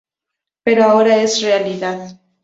Pero 0.63 0.83
ahora 0.83 1.17
es 1.21 1.43
realidad. 1.43 2.19